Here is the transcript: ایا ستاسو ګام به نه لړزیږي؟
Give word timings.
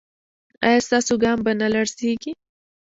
ایا 0.65 0.79
ستاسو 0.87 1.13
ګام 1.23 1.37
به 1.45 1.51
نه 1.61 1.67
لړزیږي؟ 1.73 2.31